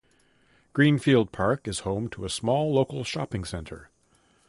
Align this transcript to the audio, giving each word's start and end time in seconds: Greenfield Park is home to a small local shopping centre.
Greenfield 0.73 1.31
Park 1.31 1.67
is 1.67 1.81
home 1.81 2.09
to 2.09 2.25
a 2.25 2.29
small 2.31 2.73
local 2.73 3.03
shopping 3.03 3.43
centre. 3.45 3.91